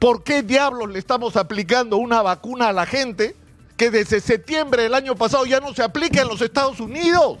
¿Por 0.00 0.24
qué 0.24 0.42
diablos 0.42 0.88
le 0.88 0.98
estamos 0.98 1.36
aplicando 1.36 1.98
una 1.98 2.22
vacuna 2.22 2.68
a 2.68 2.72
la 2.72 2.86
gente 2.86 3.36
que 3.76 3.90
desde 3.90 4.20
septiembre 4.20 4.84
del 4.84 4.94
año 4.94 5.14
pasado 5.14 5.44
ya 5.44 5.60
no 5.60 5.74
se 5.74 5.82
aplica 5.82 6.22
en 6.22 6.28
los 6.28 6.40
Estados 6.40 6.80
Unidos? 6.80 7.38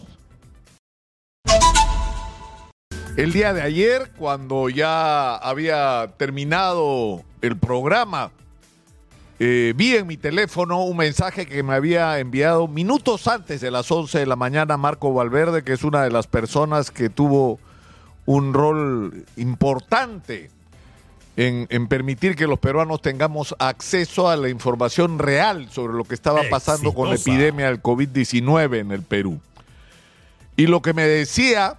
El 3.16 3.32
día 3.32 3.54
de 3.54 3.62
ayer, 3.62 4.12
cuando 4.18 4.68
ya 4.68 5.36
había 5.36 6.12
terminado 6.18 7.22
el 7.40 7.56
programa, 7.56 8.30
eh, 9.38 9.72
vi 9.74 9.96
en 9.96 10.06
mi 10.06 10.18
teléfono 10.18 10.84
un 10.84 10.98
mensaje 10.98 11.46
que 11.46 11.62
me 11.62 11.72
había 11.72 12.18
enviado 12.18 12.68
minutos 12.68 13.26
antes 13.26 13.62
de 13.62 13.70
las 13.70 13.90
11 13.90 14.18
de 14.18 14.26
la 14.26 14.36
mañana 14.36 14.76
Marco 14.76 15.14
Valverde, 15.14 15.64
que 15.64 15.72
es 15.72 15.82
una 15.82 16.02
de 16.02 16.10
las 16.10 16.26
personas 16.26 16.90
que 16.90 17.08
tuvo 17.08 17.58
un 18.26 18.52
rol 18.52 19.24
importante 19.36 20.50
en, 21.40 21.66
en, 21.70 21.86
permitir 21.86 22.36
que 22.36 22.46
los 22.46 22.58
peruanos 22.58 23.00
tengamos 23.00 23.56
acceso 23.58 24.28
a 24.28 24.36
la 24.36 24.50
información 24.50 25.18
real 25.18 25.70
sobre 25.70 25.94
lo 25.94 26.04
que 26.04 26.14
estaba 26.14 26.42
pasando 26.50 26.92
con 26.92 27.08
la 27.08 27.14
epidemia 27.14 27.68
del 27.68 27.82
COVID-19 27.82 28.78
en 28.78 28.90
el 28.92 29.00
Perú. 29.00 29.40
Y 30.56 30.66
lo 30.66 30.82
que 30.82 30.92
me 30.92 31.04
decía 31.04 31.78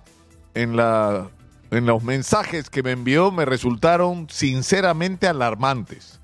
en, 0.55 0.75
la, 0.75 1.29
en 1.69 1.85
los 1.85 2.01
mensajes 2.01 2.71
que 2.71 2.81
me 2.81 2.89
envió 2.89 3.31
me 3.31 3.45
resultaron 3.45 4.27
sinceramente 4.31 5.27
alarmantes. 5.27 6.19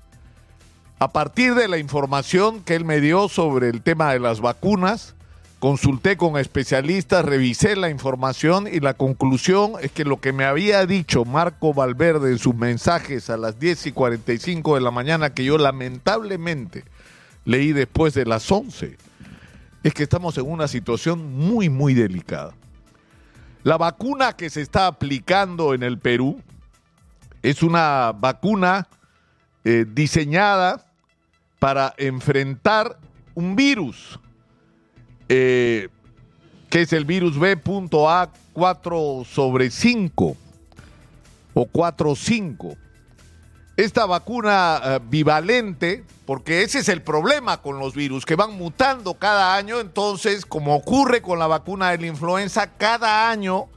A 0.98 1.12
partir 1.12 1.54
de 1.54 1.68
la 1.68 1.78
información 1.78 2.64
que 2.64 2.74
él 2.74 2.84
me 2.84 3.00
dio 3.00 3.28
sobre 3.28 3.68
el 3.68 3.82
tema 3.82 4.12
de 4.12 4.18
las 4.18 4.40
vacunas, 4.40 5.14
consulté 5.58 6.16
con 6.16 6.38
especialistas, 6.38 7.24
revisé 7.24 7.74
la 7.76 7.90
información 7.90 8.68
y 8.70 8.80
la 8.80 8.94
conclusión 8.94 9.72
es 9.80 9.90
que 9.90 10.04
lo 10.04 10.20
que 10.20 10.32
me 10.32 10.44
había 10.44 10.86
dicho 10.86 11.24
Marco 11.24 11.74
Valverde 11.74 12.30
en 12.30 12.38
sus 12.38 12.54
mensajes 12.54 13.28
a 13.30 13.36
las 13.36 13.58
10 13.58 13.86
y 13.86 13.92
45 13.92 14.76
de 14.76 14.80
la 14.80 14.90
mañana, 14.90 15.34
que 15.34 15.44
yo 15.44 15.58
lamentablemente 15.58 16.84
leí 17.44 17.72
después 17.72 18.14
de 18.14 18.26
las 18.26 18.50
11, 18.50 18.96
es 19.82 19.94
que 19.94 20.02
estamos 20.04 20.38
en 20.38 20.50
una 20.50 20.68
situación 20.68 21.34
muy, 21.34 21.68
muy 21.68 21.94
delicada. 21.94 22.54
La 23.64 23.76
vacuna 23.76 24.34
que 24.34 24.50
se 24.50 24.60
está 24.60 24.86
aplicando 24.86 25.74
en 25.74 25.82
el 25.82 25.98
Perú 25.98 26.40
es 27.42 27.62
una 27.62 28.12
vacuna 28.12 28.88
eh, 29.64 29.84
diseñada 29.88 30.84
para 31.58 31.94
enfrentar 31.96 32.98
un 33.34 33.56
virus, 33.56 34.20
eh, 35.28 35.88
que 36.70 36.82
es 36.82 36.92
el 36.92 37.04
virus 37.04 37.38
B.A4 37.38 39.24
sobre 39.24 39.70
5 39.70 40.36
o 41.54 41.66
4.5. 41.66 42.76
Esta 43.76 44.06
vacuna 44.06 44.80
eh, 44.82 44.98
bivalente, 45.08 46.04
porque 46.26 46.62
ese 46.62 46.80
es 46.80 46.88
el 46.88 47.00
problema 47.02 47.62
con 47.62 47.78
los 47.78 47.94
virus, 47.94 48.26
que 48.26 48.34
van 48.34 48.56
mutando 48.56 49.14
cada 49.14 49.54
año, 49.54 49.78
entonces, 49.80 50.44
como 50.44 50.74
ocurre 50.74 51.22
con 51.22 51.38
la 51.38 51.46
vacuna 51.46 51.90
de 51.90 51.98
la 51.98 52.06
influenza, 52.08 52.72
cada 52.76 53.30
año 53.30 53.68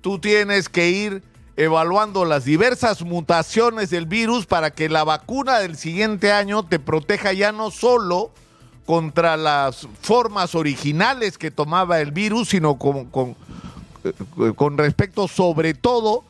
tú 0.00 0.18
tienes 0.18 0.68
que 0.68 0.88
ir 0.90 1.22
evaluando 1.56 2.24
las 2.24 2.46
diversas 2.46 3.02
mutaciones 3.02 3.90
del 3.90 4.06
virus 4.06 4.46
para 4.46 4.70
que 4.70 4.88
la 4.88 5.04
vacuna 5.04 5.58
del 5.58 5.76
siguiente 5.76 6.32
año 6.32 6.64
te 6.64 6.78
proteja 6.78 7.34
ya 7.34 7.52
no 7.52 7.70
solo 7.70 8.30
contra 8.90 9.36
las 9.36 9.86
formas 10.02 10.56
originales 10.56 11.38
que 11.38 11.52
tomaba 11.52 12.00
el 12.00 12.10
virus, 12.10 12.48
sino 12.48 12.76
con, 12.76 13.04
con, 13.04 13.36
con 14.56 14.76
respecto 14.76 15.28
sobre 15.28 15.74
todo 15.74 16.24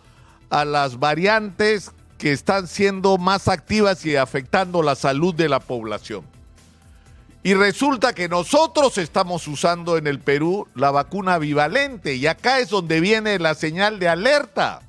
a 0.50 0.66
las 0.66 0.98
variantes 0.98 1.90
que 2.18 2.32
están 2.32 2.68
siendo 2.68 3.16
más 3.16 3.48
activas 3.48 4.04
y 4.04 4.14
afectando 4.14 4.82
la 4.82 4.94
salud 4.94 5.34
de 5.34 5.48
la 5.48 5.60
población. 5.60 6.22
Y 7.42 7.54
resulta 7.54 8.12
que 8.12 8.28
nosotros 8.28 8.98
estamos 8.98 9.48
usando 9.48 9.96
en 9.96 10.06
el 10.06 10.20
Perú 10.20 10.68
la 10.74 10.90
vacuna 10.90 11.38
bivalente 11.38 12.16
y 12.16 12.26
acá 12.26 12.58
es 12.58 12.68
donde 12.68 13.00
viene 13.00 13.38
la 13.38 13.54
señal 13.54 13.98
de 13.98 14.08
alerta. 14.08 14.82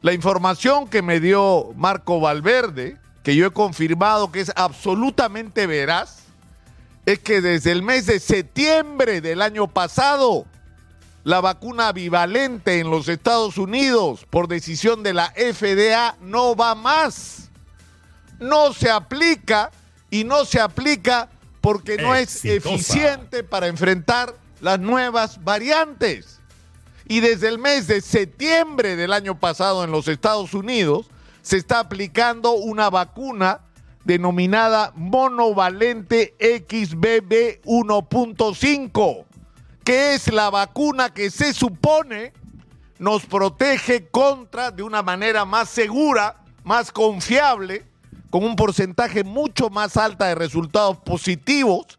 La 0.00 0.14
información 0.14 0.88
que 0.88 1.02
me 1.02 1.20
dio 1.20 1.74
Marco 1.76 2.18
Valverde, 2.18 2.96
que 3.22 3.36
yo 3.36 3.44
he 3.44 3.50
confirmado 3.50 4.32
que 4.32 4.40
es 4.40 4.50
absolutamente 4.56 5.66
veraz, 5.66 6.21
es 7.06 7.18
que 7.18 7.40
desde 7.40 7.72
el 7.72 7.82
mes 7.82 8.06
de 8.06 8.20
septiembre 8.20 9.20
del 9.20 9.42
año 9.42 9.68
pasado, 9.68 10.46
la 11.24 11.40
vacuna 11.40 11.92
bivalente 11.92 12.78
en 12.78 12.90
los 12.90 13.08
Estados 13.08 13.58
Unidos, 13.58 14.26
por 14.28 14.48
decisión 14.48 15.02
de 15.02 15.14
la 15.14 15.32
FDA, 15.36 16.16
no 16.20 16.54
va 16.54 16.74
más. 16.74 17.50
No 18.38 18.72
se 18.72 18.90
aplica 18.90 19.70
y 20.10 20.24
no 20.24 20.44
se 20.44 20.60
aplica 20.60 21.28
porque 21.60 21.96
no 21.96 22.14
es 22.14 22.44
eficiente 22.44 23.44
para 23.44 23.68
enfrentar 23.68 24.34
las 24.60 24.80
nuevas 24.80 25.42
variantes. 25.44 26.40
Y 27.06 27.20
desde 27.20 27.48
el 27.48 27.58
mes 27.58 27.86
de 27.86 28.00
septiembre 28.00 28.96
del 28.96 29.12
año 29.12 29.38
pasado 29.38 29.84
en 29.84 29.90
los 29.90 30.08
Estados 30.08 30.54
Unidos 30.54 31.06
se 31.42 31.56
está 31.56 31.80
aplicando 31.80 32.52
una 32.52 32.90
vacuna 32.90 33.60
denominada 34.04 34.92
monovalente 34.96 36.34
XBB 36.40 37.62
1.5, 37.64 39.24
que 39.84 40.14
es 40.14 40.32
la 40.32 40.50
vacuna 40.50 41.10
que 41.10 41.30
se 41.30 41.52
supone 41.52 42.32
nos 42.98 43.26
protege 43.26 44.06
contra 44.08 44.70
de 44.70 44.82
una 44.82 45.02
manera 45.02 45.44
más 45.44 45.68
segura, 45.68 46.36
más 46.62 46.92
confiable, 46.92 47.84
con 48.30 48.44
un 48.44 48.56
porcentaje 48.56 49.24
mucho 49.24 49.70
más 49.70 49.96
alta 49.96 50.28
de 50.28 50.34
resultados 50.34 50.98
positivos 50.98 51.98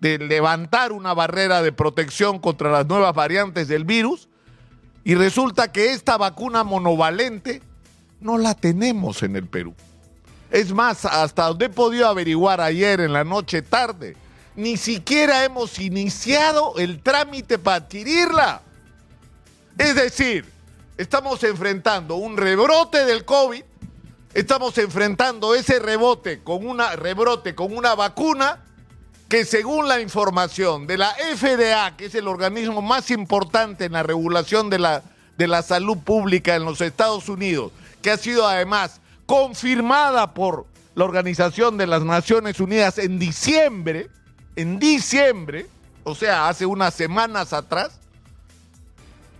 de 0.00 0.18
levantar 0.18 0.92
una 0.92 1.14
barrera 1.14 1.62
de 1.62 1.72
protección 1.72 2.38
contra 2.38 2.70
las 2.70 2.86
nuevas 2.86 3.14
variantes 3.14 3.68
del 3.68 3.84
virus 3.84 4.28
y 5.04 5.14
resulta 5.14 5.72
que 5.72 5.92
esta 5.92 6.16
vacuna 6.16 6.64
monovalente 6.64 7.62
no 8.20 8.36
la 8.38 8.54
tenemos 8.54 9.22
en 9.22 9.36
el 9.36 9.46
Perú. 9.46 9.74
Es 10.50 10.72
más, 10.72 11.04
hasta 11.04 11.46
donde 11.46 11.66
he 11.66 11.70
podido 11.70 12.08
averiguar 12.08 12.60
ayer 12.60 13.00
en 13.00 13.12
la 13.12 13.22
noche 13.22 13.62
tarde, 13.62 14.16
ni 14.56 14.76
siquiera 14.76 15.44
hemos 15.44 15.78
iniciado 15.78 16.74
el 16.76 17.02
trámite 17.02 17.58
para 17.58 17.76
adquirirla. 17.76 18.62
Es 19.78 19.94
decir, 19.94 20.44
estamos 20.96 21.42
enfrentando 21.44 22.16
un 22.16 22.36
rebrote 22.36 23.04
del 23.04 23.24
COVID, 23.24 23.62
estamos 24.34 24.76
enfrentando 24.78 25.54
ese 25.54 25.78
rebote 25.78 26.42
con 26.42 26.66
una 26.66 26.96
rebrote 26.96 27.54
con 27.54 27.76
una 27.76 27.94
vacuna 27.94 28.64
que 29.28 29.44
según 29.44 29.86
la 29.86 30.00
información 30.00 30.88
de 30.88 30.98
la 30.98 31.14
FDA, 31.14 31.96
que 31.96 32.06
es 32.06 32.14
el 32.16 32.26
organismo 32.26 32.82
más 32.82 33.12
importante 33.12 33.84
en 33.84 33.92
la 33.92 34.02
regulación 34.02 34.68
de 34.68 34.80
la, 34.80 35.04
de 35.38 35.46
la 35.46 35.62
salud 35.62 35.98
pública 35.98 36.56
en 36.56 36.64
los 36.64 36.80
Estados 36.80 37.28
Unidos, 37.28 37.70
que 38.02 38.10
ha 38.10 38.16
sido 38.16 38.46
además 38.48 38.99
confirmada 39.30 40.34
por 40.34 40.66
la 40.96 41.04
Organización 41.04 41.76
de 41.76 41.86
las 41.86 42.02
Naciones 42.02 42.58
Unidas 42.58 42.98
en 42.98 43.20
diciembre, 43.20 44.10
en 44.56 44.80
diciembre, 44.80 45.68
o 46.02 46.16
sea, 46.16 46.48
hace 46.48 46.66
unas 46.66 46.94
semanas 46.94 47.52
atrás, 47.52 48.00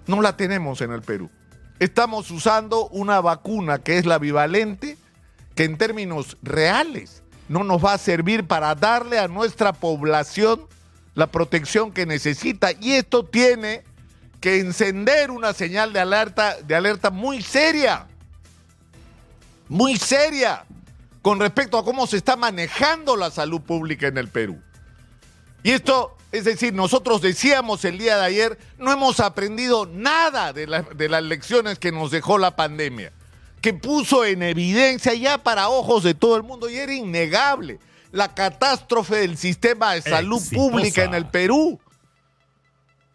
no 0.07 0.23
la 0.23 0.37
tenemos 0.37 0.81
en 0.81 0.93
el 0.93 1.03
Perú. 1.03 1.29
Estamos 1.81 2.31
usando 2.31 2.87
una 2.91 3.21
vacuna 3.21 3.81
que 3.81 3.99
es 3.99 4.07
la 4.07 4.21
bivalente, 4.21 4.97
que 5.57 5.65
en 5.65 5.77
términos 5.77 6.37
reales 6.41 7.25
no 7.49 7.65
nos 7.65 7.85
va 7.85 7.95
a 7.95 7.99
servir 7.99 8.47
para 8.47 8.77
darle 8.77 9.19
a 9.19 9.27
nuestra 9.27 9.73
población 9.73 10.69
la 11.17 11.27
protección 11.27 11.91
que 11.91 12.07
necesita. 12.07 12.71
Y 12.81 12.93
esto 12.93 13.25
tiene 13.25 13.83
que 14.41 14.61
encender 14.61 15.33
una 15.33 15.53
señal 15.53 15.93
de 15.93 15.99
alerta, 15.99 16.59
de 16.63 16.77
alerta 16.77 17.11
muy 17.11 17.43
seria, 17.43 18.07
muy 19.71 19.97
seria, 19.97 20.67
con 21.23 21.41
respecto 21.41 21.79
a 21.79 21.85
cómo 21.85 22.07
se 22.07 22.19
está 22.19 22.37
manejando 22.37 23.17
la 23.17 23.31
salud 23.31 23.63
pública 23.63 24.09
en 24.09 24.19
el 24.19 24.29
Perú. 24.29 24.61
Y 25.63 25.71
esto, 25.71 26.17
es 26.33 26.45
decir, 26.45 26.75
nosotros 26.75 27.23
decíamos 27.23 27.87
el 27.87 27.97
día 27.97 28.19
de 28.19 28.25
ayer, 28.27 28.59
no 28.77 28.93
hemos 28.93 29.21
aprendido 29.21 29.87
nada 29.87 30.53
de, 30.53 30.67
la, 30.67 30.83
de 30.83 31.09
las 31.09 31.23
lecciones 31.23 31.79
que 31.79 31.93
nos 31.93 32.11
dejó 32.11 32.37
la 32.37 32.55
pandemia 32.57 33.13
que 33.61 33.75
puso 33.75 34.25
en 34.25 34.43
evidencia 34.43 35.15
ya 35.15 35.39
para 35.39 35.69
ojos 35.69 36.03
de 36.03 36.15
todo 36.15 36.37
el 36.37 36.43
mundo 36.43 36.69
y 36.71 36.77
era 36.77 36.95
innegable 36.95 37.79
la 38.11 38.35
catástrofe 38.35 39.17
del 39.17 39.37
sistema 39.37 39.95
de 39.95 40.03
salud 40.03 40.39
Exitosa. 40.39 40.57
pública 40.57 41.05
en 41.05 41.15
el 41.15 41.27
Perú, 41.27 41.79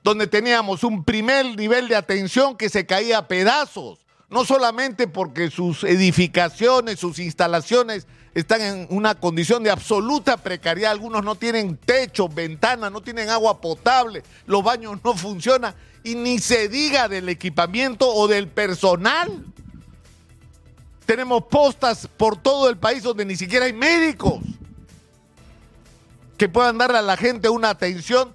donde 0.03 0.27
teníamos 0.27 0.83
un 0.83 1.03
primer 1.03 1.57
nivel 1.57 1.87
de 1.87 1.95
atención 1.95 2.55
que 2.55 2.69
se 2.69 2.85
caía 2.85 3.17
a 3.17 3.27
pedazos, 3.27 4.04
no 4.29 4.45
solamente 4.45 5.07
porque 5.07 5.51
sus 5.51 5.83
edificaciones, 5.83 6.99
sus 6.99 7.19
instalaciones 7.19 8.07
están 8.33 8.61
en 8.61 8.87
una 8.89 9.15
condición 9.15 9.63
de 9.63 9.69
absoluta 9.69 10.37
precariedad, 10.37 10.91
algunos 10.91 11.23
no 11.23 11.35
tienen 11.35 11.77
techo, 11.77 12.27
ventanas, 12.27 12.91
no 12.91 13.01
tienen 13.01 13.29
agua 13.29 13.61
potable, 13.61 14.23
los 14.45 14.63
baños 14.63 14.99
no 15.03 15.15
funcionan 15.15 15.73
y 16.03 16.15
ni 16.15 16.39
se 16.39 16.67
diga 16.67 17.07
del 17.07 17.29
equipamiento 17.29 18.07
o 18.13 18.27
del 18.27 18.47
personal. 18.47 19.45
Tenemos 21.05 21.43
postas 21.45 22.07
por 22.07 22.35
todo 22.35 22.67
el 22.69 22.77
país 22.77 23.03
donde 23.03 23.25
ni 23.25 23.35
siquiera 23.35 23.65
hay 23.65 23.73
médicos 23.73 24.39
que 26.37 26.49
puedan 26.49 26.77
darle 26.77 26.97
a 26.97 27.03
la 27.03 27.15
gente 27.15 27.47
una 27.47 27.69
atención 27.69 28.33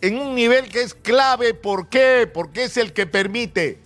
en 0.00 0.18
un 0.18 0.34
nivel 0.34 0.68
que 0.68 0.82
es 0.82 0.94
clave. 0.94 1.54
¿Por 1.54 1.88
qué? 1.88 2.30
Porque 2.32 2.64
es 2.64 2.76
el 2.76 2.92
que 2.92 3.06
permite 3.06 3.81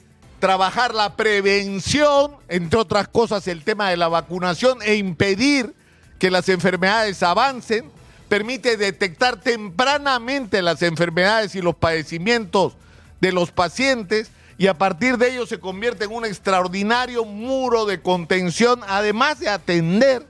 trabajar 0.46 0.94
la 0.94 1.16
prevención, 1.16 2.36
entre 2.46 2.78
otras 2.78 3.08
cosas 3.08 3.48
el 3.48 3.64
tema 3.64 3.90
de 3.90 3.96
la 3.96 4.06
vacunación 4.06 4.78
e 4.80 4.94
impedir 4.94 5.74
que 6.20 6.30
las 6.30 6.48
enfermedades 6.48 7.20
avancen, 7.24 7.90
permite 8.28 8.76
detectar 8.76 9.40
tempranamente 9.40 10.62
las 10.62 10.82
enfermedades 10.82 11.56
y 11.56 11.62
los 11.62 11.74
padecimientos 11.74 12.76
de 13.20 13.32
los 13.32 13.50
pacientes 13.50 14.30
y 14.56 14.68
a 14.68 14.78
partir 14.78 15.18
de 15.18 15.32
ello 15.32 15.46
se 15.46 15.58
convierte 15.58 16.04
en 16.04 16.12
un 16.12 16.24
extraordinario 16.24 17.24
muro 17.24 17.84
de 17.84 18.00
contención, 18.00 18.82
además 18.86 19.40
de 19.40 19.48
atender 19.48 20.28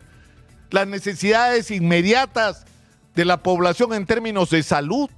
las 0.70 0.86
necesidades 0.86 1.70
inmediatas 1.70 2.64
de 3.14 3.26
la 3.26 3.42
población 3.42 3.92
en 3.92 4.06
términos 4.06 4.48
de 4.48 4.62
salud 4.62 5.10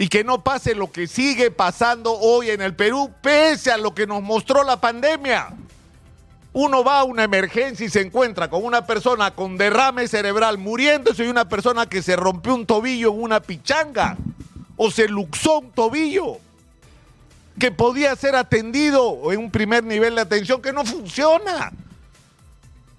y 0.00 0.06
que 0.06 0.22
no 0.22 0.44
pase 0.44 0.76
lo 0.76 0.92
que 0.92 1.08
sigue 1.08 1.50
pasando 1.50 2.16
hoy 2.16 2.50
en 2.50 2.62
el 2.62 2.76
Perú, 2.76 3.10
pese 3.20 3.72
a 3.72 3.76
lo 3.76 3.96
que 3.96 4.06
nos 4.06 4.22
mostró 4.22 4.62
la 4.62 4.80
pandemia. 4.80 5.48
Uno 6.52 6.84
va 6.84 7.00
a 7.00 7.04
una 7.04 7.24
emergencia 7.24 7.84
y 7.84 7.90
se 7.90 8.02
encuentra 8.02 8.48
con 8.48 8.64
una 8.64 8.86
persona 8.86 9.32
con 9.32 9.58
derrame 9.58 10.06
cerebral 10.06 10.56
muriéndose 10.56 11.24
y 11.24 11.28
una 11.28 11.48
persona 11.48 11.86
que 11.86 12.00
se 12.00 12.14
rompió 12.14 12.54
un 12.54 12.64
tobillo 12.64 13.12
en 13.12 13.20
una 13.20 13.40
pichanga 13.40 14.16
o 14.76 14.88
se 14.92 15.08
luxó 15.08 15.58
un 15.58 15.72
tobillo 15.72 16.38
que 17.58 17.72
podía 17.72 18.14
ser 18.14 18.36
atendido 18.36 19.32
en 19.32 19.40
un 19.40 19.50
primer 19.50 19.82
nivel 19.82 20.14
de 20.14 20.20
atención 20.20 20.62
que 20.62 20.72
no 20.72 20.84
funciona. 20.84 21.72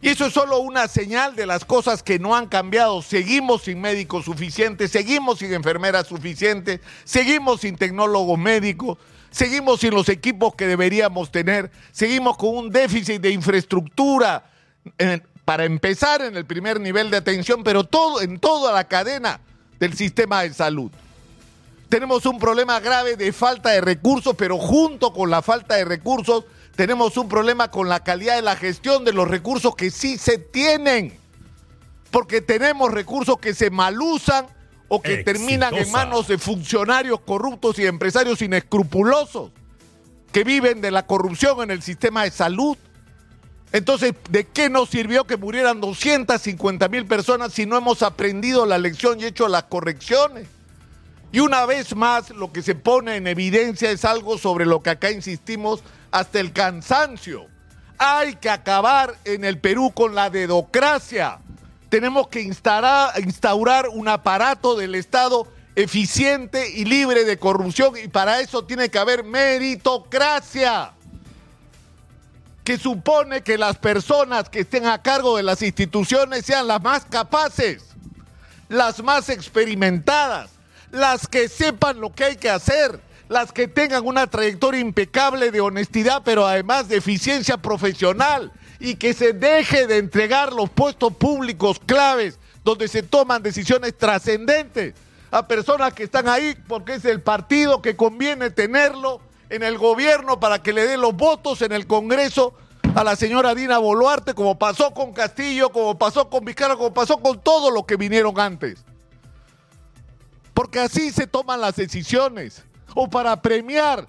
Y 0.01 0.10
eso 0.10 0.28
es 0.28 0.34
solo 0.34 0.60
una 0.60 0.88
señal 0.88 1.36
de 1.36 1.46
las 1.46 1.66
cosas 1.66 2.04
que 2.04 2.19
no 2.19 2.36
han 2.36 2.48
cambiado. 2.48 3.01
Seguimos 3.01 3.63
sin 3.63 3.81
médicos 3.81 4.25
suficientes, 4.25 4.92
seguimos 4.92 5.40
sin 5.40 5.54
enfermeras 5.54 6.07
suficientes, 6.07 6.80
seguimos 7.04 7.62
sin 7.62 7.75
tecnólogos 7.75 8.40
médicos, 8.40 8.98
seguimos 9.30 9.81
sin 9.81 9.94
los 9.94 10.07
equipos 10.07 10.56
que 10.56 10.68
deberíamos 10.68 11.31
tener, 11.31 11.69
seguimos 11.92 12.38
con 12.38 12.56
un 12.56 12.69
déficit 12.69 13.22
de 13.22 13.31
infraestructura 13.31 14.50
para 15.44 15.66
empezar 15.66 16.22
en 16.22 16.38
el 16.38 16.46
primer 16.46 16.80
nivel 16.80 17.12
de 17.12 17.18
atención, 17.18 17.63
pero 17.63 17.84
todo 17.84 18.22
en 18.22 18.40
toda 18.40 18.72
la 18.72 18.86
cadena 18.86 19.42
del 19.80 19.96
sistema 19.96 20.44
de 20.44 20.54
salud. 20.54 20.92
Tenemos 21.90 22.25
un 22.25 22.40
problema 22.40 22.80
grave 22.80 23.18
de 23.18 23.34
falta 23.34 23.72
de 23.72 23.81
recursos, 23.81 24.36
pero 24.38 24.57
junto 24.57 25.12
con 25.12 25.30
la 25.30 25.42
falta 25.42 25.75
de 25.75 25.84
recursos 25.84 26.46
tenemos 26.79 27.17
un 27.17 27.27
problema 27.27 27.69
con 27.69 27.89
la 27.89 28.05
calidad 28.05 28.37
de 28.37 28.41
la 28.41 28.55
gestión 28.55 29.03
de 29.03 29.11
los 29.11 29.27
recursos 29.27 29.75
que 29.75 29.91
sí 29.91 30.17
se 30.17 30.37
tienen. 30.37 31.11
Porque 32.09 32.39
tenemos 32.39 32.89
recursos 32.89 33.37
que 33.37 33.53
se 33.53 33.69
malusan 33.69 34.47
o 34.87 35.01
que 35.01 35.17
terminan 35.25 35.75
en 35.75 35.91
manos 35.91 36.29
de 36.29 36.37
funcionarios 36.37 37.19
corruptos 37.19 37.77
y 37.79 37.85
empresarios 37.85 38.41
inescrupulosos 38.41 39.51
que 40.31 40.45
viven 40.45 40.79
de 40.79 40.91
la 40.91 41.05
corrupción 41.05 41.63
en 41.63 41.71
el 41.71 41.81
sistema 41.81 42.23
de 42.23 42.31
salud. 42.31 42.77
Entonces, 43.73 44.13
¿de 44.29 44.47
qué 44.47 44.69
nos 44.69 44.87
sirvió 44.87 45.27
que 45.27 45.35
murieran 45.35 45.81
250 45.81 46.87
mil 46.87 47.05
personas 47.05 47.51
si 47.51 47.65
no 47.65 47.75
hemos 47.75 48.03
aprendido 48.03 48.65
la 48.65 48.77
lección 48.77 49.19
y 49.19 49.25
hecho 49.25 49.49
las 49.49 49.63
correcciones? 49.63 50.47
Y 51.31 51.39
una 51.39 51.65
vez 51.65 51.95
más, 51.95 52.31
lo 52.31 52.51
que 52.51 52.63
se 52.63 52.75
pone 52.75 53.15
en 53.15 53.27
evidencia 53.27 53.91
es 53.91 54.03
algo 54.03 54.37
sobre 54.37 54.65
lo 54.65 54.81
que 54.81 54.89
acá 54.89 55.11
insistimos 55.11 55.83
hasta 56.11 56.39
el 56.39 56.51
cansancio. 56.53 57.45
Hay 57.99 58.35
que 58.35 58.49
acabar 58.49 59.15
en 59.25 59.45
el 59.45 59.59
Perú 59.59 59.91
con 59.93 60.15
la 60.15 60.29
dedocracia. 60.29 61.39
Tenemos 61.89 62.27
que 62.29 62.41
instaurar, 62.41 63.89
un 63.89 64.07
aparato 64.07 64.75
del 64.75 64.95
Estado 64.95 65.47
eficiente 65.75 66.69
y 66.71 66.85
libre 66.85 67.25
de 67.25 67.37
corrupción 67.37 67.93
y 68.03 68.07
para 68.07 68.41
eso 68.41 68.65
tiene 68.65 68.89
que 68.89 68.99
haber 68.99 69.23
meritocracia 69.23 70.93
que 72.63 72.77
supone 72.77 73.41
que 73.41 73.57
las 73.57 73.77
personas 73.77 74.49
que 74.49 74.59
estén 74.59 74.85
a 74.85 75.01
cargo 75.01 75.37
de 75.37 75.43
las 75.43 75.61
instituciones 75.61 76.45
sean 76.45 76.67
las 76.67 76.81
más 76.81 77.05
capaces, 77.05 77.83
las 78.67 79.01
más 79.01 79.29
experimentadas, 79.29 80.51
las 80.91 81.27
que 81.27 81.47
sepan 81.47 82.00
lo 82.00 82.13
que 82.13 82.25
hay 82.25 82.36
que 82.36 82.50
hacer, 82.50 83.00
las 83.27 83.51
que 83.51 83.68
tengan 83.68 84.06
una 84.06 84.27
trayectoria 84.27 84.81
impecable 84.81 85.51
de 85.51 85.62
honestidad, 85.62 86.21
pero 86.24 86.47
además 86.47 86.88
de 86.88 86.97
eficiencia 86.97 87.57
profesional, 87.57 88.51
y 88.80 88.95
que 88.95 89.13
se 89.13 89.33
deje 89.33 89.88
de 89.88 89.97
entregar 89.97 90.53
los 90.53 90.69
puestos 90.69 91.13
públicos 91.13 91.80
claves 91.86 92.39
donde 92.63 92.88
se 92.88 93.03
toman 93.03 93.44
decisiones 93.44 93.97
trascendentes 93.97 94.94
a 95.31 95.47
personas 95.47 95.94
que 95.94 96.03
están 96.03 96.27
ahí 96.27 96.56
porque 96.68 96.95
es 96.95 97.06
el 97.06 97.21
partido 97.21 97.81
que 97.81 97.95
conviene 97.95 98.50
tenerlo 98.50 99.21
en 99.50 99.63
el 99.63 99.77
gobierno 99.77 100.39
para 100.39 100.63
que 100.63 100.74
le 100.74 100.88
dé 100.88 100.97
los 100.97 101.13
votos 101.13 101.62
en 101.62 101.71
el 101.71 101.88
Congreso 101.88 102.53
a 102.95 103.03
la 103.03 103.15
señora 103.15 103.53
Dina 103.53 103.77
Boluarte, 103.77 104.33
como 104.33 104.57
pasó 104.57 104.91
con 104.94 105.13
Castillo, 105.13 105.69
como 105.69 105.97
pasó 105.97 106.30
con 106.30 106.45
Vizcarra, 106.45 106.75
como 106.75 106.94
pasó 106.94 107.18
con 107.18 107.39
todos 107.39 107.71
los 107.74 107.86
que 107.86 107.97
vinieron 107.97 108.39
antes 108.39 108.83
porque 110.69 110.81
así 110.81 111.12
se 111.12 111.25
toman 111.25 111.62
las 111.62 111.75
decisiones. 111.75 112.63
O 112.94 113.10
para 113.10 113.42
premiar. 113.42 114.07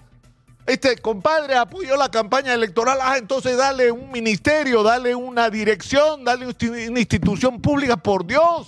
Este 0.67 0.95
compadre 0.95 1.55
apoyó 1.55 1.97
la 1.97 2.11
campaña 2.11 2.53
electoral, 2.53 2.99
ah, 3.01 3.17
entonces 3.17 3.57
dale 3.57 3.91
un 3.91 4.11
ministerio, 4.11 4.83
dale 4.83 5.15
una 5.15 5.49
dirección, 5.49 6.23
dale 6.23 6.45
una 6.45 6.99
institución 6.99 7.59
pública, 7.59 7.97
por 7.97 8.27
Dios. 8.27 8.67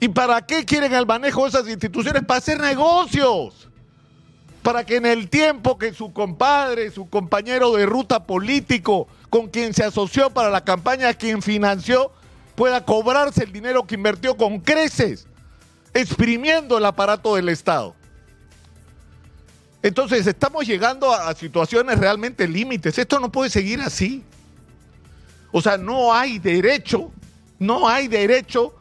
¿Y 0.00 0.08
para 0.08 0.44
qué 0.44 0.64
quieren 0.64 0.92
el 0.92 1.06
manejo 1.06 1.44
de 1.44 1.50
esas 1.50 1.68
instituciones? 1.68 2.24
Para 2.24 2.38
hacer 2.38 2.58
negocios. 2.58 3.68
Para 4.64 4.84
que 4.84 4.96
en 4.96 5.06
el 5.06 5.30
tiempo 5.30 5.78
que 5.78 5.94
su 5.94 6.12
compadre, 6.12 6.90
su 6.90 7.08
compañero 7.08 7.70
de 7.74 7.86
ruta 7.86 8.26
político, 8.26 9.06
con 9.30 9.46
quien 9.46 9.72
se 9.72 9.84
asoció 9.84 10.30
para 10.30 10.50
la 10.50 10.64
campaña, 10.64 11.14
quien 11.14 11.42
financió, 11.42 12.10
pueda 12.56 12.84
cobrarse 12.84 13.44
el 13.44 13.52
dinero 13.52 13.86
que 13.86 13.94
invirtió 13.94 14.36
con 14.36 14.58
creces 14.58 15.28
exprimiendo 15.96 16.76
el 16.76 16.84
aparato 16.84 17.36
del 17.36 17.48
Estado. 17.48 17.94
Entonces 19.82 20.26
estamos 20.26 20.66
llegando 20.66 21.12
a, 21.12 21.34
situaciones 21.34 21.98
realmente 21.98 22.46
límites. 22.46 22.98
Esto 22.98 23.18
no 23.18 23.30
puede 23.30 23.50
seguir 23.50 23.80
así. 23.80 24.22
O 25.52 25.62
sea, 25.62 25.78
no 25.78 26.12
hay 26.12 26.38
derecho, 26.38 27.10
no 27.58 27.88
hay 27.88 28.08
derecho 28.08 28.74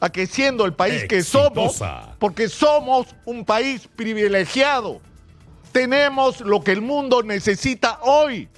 a 0.00 0.10
que 0.10 0.26
siendo 0.26 0.64
el 0.64 0.72
país 0.72 1.04
que 1.04 1.22
somos, 1.22 1.82
porque 2.18 2.48
somos 2.48 3.08
un 3.24 3.44
país 3.44 3.88
privilegiado, 3.94 5.00
tenemos 5.72 6.40
lo 6.40 6.62
que 6.62 6.72
el 6.72 6.80
mundo 6.80 7.22
necesita 7.22 7.98
hoy 8.02 8.48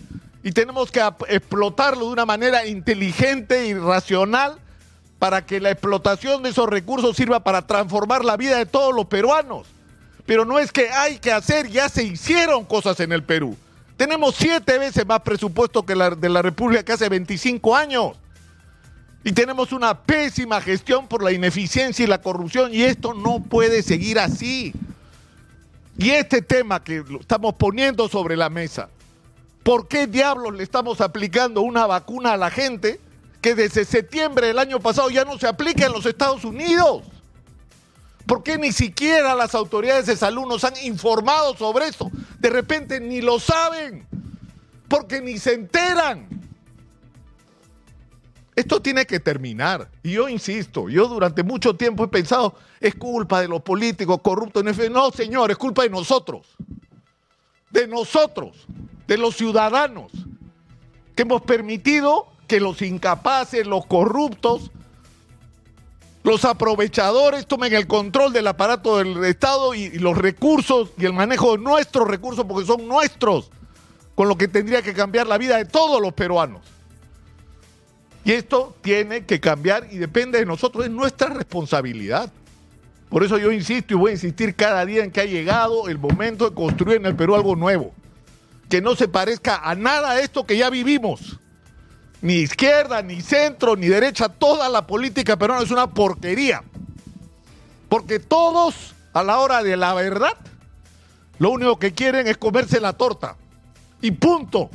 y 0.42 0.52
tenemos 0.52 0.92
que 0.92 1.00
explotarlo 1.28 2.06
de 2.06 2.12
una 2.12 2.26
manera 2.26 2.66
inteligente 2.66 3.66
y 3.66 3.74
racional 3.74 4.60
para 5.18 5.46
que 5.46 5.60
la 5.60 5.70
explotación 5.70 6.42
de 6.42 6.50
esos 6.50 6.68
recursos 6.68 7.16
sirva 7.16 7.40
para 7.40 7.66
transformar 7.66 8.24
la 8.24 8.36
vida 8.36 8.58
de 8.58 8.66
todos 8.66 8.94
los 8.94 9.06
peruanos. 9.06 9.66
Pero 10.26 10.44
no 10.44 10.58
es 10.58 10.72
que 10.72 10.90
hay 10.90 11.18
que 11.18 11.32
hacer, 11.32 11.68
ya 11.68 11.88
se 11.88 12.04
hicieron 12.04 12.64
cosas 12.64 13.00
en 13.00 13.12
el 13.12 13.22
Perú. 13.22 13.56
Tenemos 13.96 14.34
siete 14.34 14.78
veces 14.78 15.06
más 15.06 15.20
presupuesto 15.20 15.86
que 15.86 15.96
la 15.96 16.10
de 16.10 16.28
la 16.28 16.42
República 16.42 16.82
que 16.82 16.92
hace 16.92 17.08
25 17.08 17.74
años. 17.74 18.16
Y 19.24 19.32
tenemos 19.32 19.72
una 19.72 20.02
pésima 20.02 20.60
gestión 20.60 21.08
por 21.08 21.22
la 21.22 21.32
ineficiencia 21.32 22.04
y 22.04 22.06
la 22.06 22.20
corrupción 22.20 22.74
y 22.74 22.82
esto 22.82 23.14
no 23.14 23.42
puede 23.42 23.82
seguir 23.82 24.18
así. 24.18 24.72
Y 25.98 26.10
este 26.10 26.42
tema 26.42 26.84
que 26.84 27.02
estamos 27.18 27.54
poniendo 27.54 28.08
sobre 28.08 28.36
la 28.36 28.50
mesa, 28.50 28.88
¿por 29.62 29.88
qué 29.88 30.06
diablos 30.06 30.54
le 30.54 30.62
estamos 30.62 31.00
aplicando 31.00 31.62
una 31.62 31.86
vacuna 31.86 32.34
a 32.34 32.36
la 32.36 32.50
gente 32.50 33.00
que 33.46 33.54
desde 33.54 33.84
septiembre 33.84 34.48
del 34.48 34.58
año 34.58 34.80
pasado 34.80 35.08
ya 35.08 35.24
no 35.24 35.38
se 35.38 35.46
aplica 35.46 35.86
en 35.86 35.92
los 35.92 36.04
Estados 36.04 36.44
Unidos. 36.44 37.04
¿Por 38.26 38.42
qué 38.42 38.58
ni 38.58 38.72
siquiera 38.72 39.36
las 39.36 39.54
autoridades 39.54 40.06
de 40.06 40.16
salud 40.16 40.48
nos 40.48 40.64
han 40.64 40.76
informado 40.82 41.56
sobre 41.56 41.86
esto? 41.86 42.10
De 42.40 42.50
repente 42.50 42.98
ni 42.98 43.20
lo 43.20 43.38
saben, 43.38 44.04
porque 44.88 45.20
ni 45.20 45.38
se 45.38 45.54
enteran. 45.54 46.26
Esto 48.56 48.82
tiene 48.82 49.06
que 49.06 49.20
terminar. 49.20 49.92
Y 50.02 50.14
yo 50.14 50.28
insisto, 50.28 50.88
yo 50.88 51.06
durante 51.06 51.44
mucho 51.44 51.76
tiempo 51.76 52.02
he 52.02 52.08
pensado, 52.08 52.56
es 52.80 52.96
culpa 52.96 53.40
de 53.40 53.46
los 53.46 53.62
políticos 53.62 54.18
corruptos. 54.22 54.64
No, 54.90 55.12
señor, 55.12 55.52
es 55.52 55.56
culpa 55.56 55.84
de 55.84 55.90
nosotros. 55.90 56.48
De 57.70 57.86
nosotros, 57.86 58.66
de 59.06 59.16
los 59.16 59.36
ciudadanos, 59.36 60.10
que 61.14 61.22
hemos 61.22 61.42
permitido 61.42 62.34
que 62.46 62.60
los 62.60 62.82
incapaces, 62.82 63.66
los 63.66 63.86
corruptos, 63.86 64.70
los 66.26 66.44
aprovechadores 66.44 67.46
tomen 67.46 67.72
el 67.72 67.86
control 67.86 68.32
del 68.32 68.48
aparato 68.48 68.98
del 68.98 69.24
Estado 69.24 69.74
y, 69.74 69.90
los 69.98 70.18
recursos 70.18 70.90
y 70.98 71.04
el 71.04 71.12
manejo 71.12 71.56
de 71.56 71.62
nuestros 71.62 72.08
recursos, 72.08 72.44
porque 72.44 72.66
son 72.66 72.88
nuestros, 72.88 73.50
con 74.16 74.28
lo 74.28 74.36
que 74.36 74.48
tendría 74.48 74.82
que 74.82 74.92
cambiar 74.92 75.28
la 75.28 75.38
vida 75.38 75.56
de 75.56 75.66
todos 75.66 76.02
los 76.02 76.12
peruanos. 76.14 76.62
Y 78.24 78.32
esto 78.32 78.74
tiene 78.82 79.24
que 79.24 79.38
cambiar 79.38 79.86
y 79.92 79.98
depende 79.98 80.40
de 80.40 80.46
nosotros, 80.46 80.84
es 80.84 80.90
nuestra 80.90 81.28
responsabilidad. 81.28 82.32
Por 83.08 83.22
eso 83.22 83.38
yo 83.38 83.52
insisto 83.52 83.94
y 83.94 83.96
voy 83.96 84.10
a 84.10 84.14
insistir 84.14 84.56
cada 84.56 84.84
día 84.84 85.04
en 85.04 85.12
que 85.12 85.20
ha 85.20 85.26
llegado 85.26 85.88
el 85.88 85.96
momento 85.96 86.50
de 86.50 86.56
construir 86.56 86.96
en 86.96 87.06
el 87.06 87.14
Perú 87.14 87.36
algo 87.36 87.54
nuevo, 87.54 87.94
que 88.68 88.80
no 88.80 88.96
se 88.96 89.06
parezca 89.06 89.58
a 89.58 89.76
nada 89.76 90.10
a 90.10 90.20
esto 90.20 90.44
que 90.44 90.56
ya 90.56 90.70
vivimos. 90.70 91.38
Ni 92.22 92.34
izquierda, 92.34 93.02
ni 93.02 93.20
centro, 93.20 93.76
ni 93.76 93.88
derecha, 93.88 94.28
toda 94.28 94.68
la 94.68 94.86
política 94.86 95.36
peruana 95.36 95.62
es 95.62 95.70
una 95.70 95.88
porquería. 95.88 96.62
Porque 97.88 98.18
todos, 98.18 98.94
a 99.12 99.22
la 99.22 99.38
hora 99.38 99.62
de 99.62 99.76
la 99.76 99.94
verdad, 99.94 100.36
lo 101.38 101.50
único 101.50 101.78
que 101.78 101.92
quieren 101.92 102.26
es 102.26 102.36
comerse 102.36 102.80
la 102.80 102.94
torta. 102.94 103.36
Y 104.00 104.10
punto. 104.12 104.70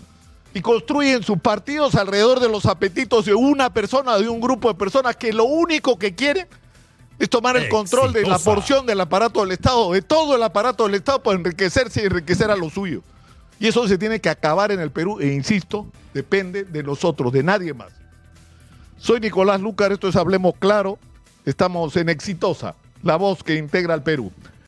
Y 0.53 0.61
construyen 0.61 1.23
sus 1.23 1.39
partidos 1.39 1.95
alrededor 1.95 2.39
de 2.39 2.49
los 2.49 2.65
apetitos 2.65 3.25
de 3.25 3.33
una 3.33 3.73
persona, 3.73 4.17
de 4.17 4.27
un 4.27 4.41
grupo 4.41 4.67
de 4.67 4.75
personas 4.75 5.15
que 5.15 5.31
lo 5.31 5.45
único 5.45 5.97
que 5.97 6.13
quieren 6.13 6.47
es 7.17 7.29
tomar 7.29 7.55
el 7.55 7.69
control 7.69 8.13
de 8.13 8.25
la 8.25 8.39
porción 8.39 8.85
del 8.85 8.99
aparato 8.99 9.41
del 9.41 9.51
Estado, 9.51 9.91
de 9.91 10.01
todo 10.01 10.35
el 10.35 10.43
aparato 10.43 10.85
del 10.85 10.95
Estado 10.95 11.21
para 11.21 11.37
enriquecerse 11.37 12.01
y 12.01 12.05
enriquecer 12.05 12.49
a 12.49 12.55
lo 12.55 12.69
suyo. 12.69 13.03
Y 13.61 13.67
eso 13.67 13.87
se 13.87 13.99
tiene 13.99 14.19
que 14.19 14.29
acabar 14.29 14.71
en 14.71 14.79
el 14.79 14.89
Perú, 14.89 15.19
e 15.19 15.27
insisto, 15.27 15.85
depende 16.15 16.63
de 16.63 16.81
nosotros, 16.81 17.31
de 17.31 17.43
nadie 17.43 17.75
más. 17.75 17.93
Soy 18.97 19.19
Nicolás 19.19 19.61
Lucar, 19.61 19.91
esto 19.91 20.07
es 20.07 20.15
Hablemos 20.15 20.55
Claro, 20.57 20.97
estamos 21.45 21.95
en 21.95 22.09
Exitosa, 22.09 22.73
la 23.03 23.17
voz 23.17 23.43
que 23.43 23.57
integra 23.57 23.93
al 23.93 24.01
Perú. 24.01 24.31